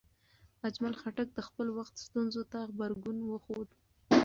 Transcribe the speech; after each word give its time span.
اجمل 0.67 0.93
خټک 1.01 1.27
د 1.33 1.39
خپل 1.47 1.67
وخت 1.77 1.93
ستونزو 2.05 2.41
ته 2.51 2.59
غبرګون 2.69 3.17
وښود. 3.23 3.69